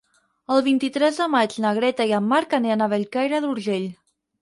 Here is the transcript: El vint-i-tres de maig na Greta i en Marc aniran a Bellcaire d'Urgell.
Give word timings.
El 0.55 0.63
vint-i-tres 0.67 1.19
de 1.25 1.27
maig 1.35 1.53
na 1.67 1.75
Greta 1.81 2.09
i 2.11 2.17
en 2.23 2.29
Marc 2.33 2.59
aniran 2.63 2.89
a 2.89 2.91
Bellcaire 2.97 3.47
d'Urgell. 3.49 3.91